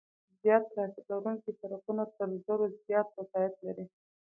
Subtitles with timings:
[0.41, 3.85] زیات ترافیک لرونکي سرکونه تر زرو زیات وسایط لري